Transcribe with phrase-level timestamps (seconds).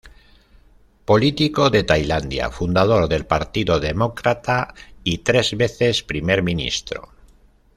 [1.09, 7.09] Político de Tailandia, fundador del Partido Demócrata y tres veces Primer Ministro.